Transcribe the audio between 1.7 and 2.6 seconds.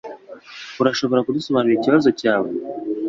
ikibazo cyawe